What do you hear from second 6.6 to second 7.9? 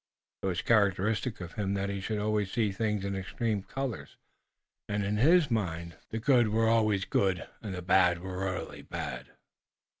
always very good and the